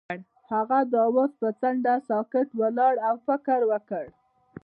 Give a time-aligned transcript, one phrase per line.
[0.51, 4.05] هغه د اواز پر څنډه ساکت ولاړ او فکر وکړ.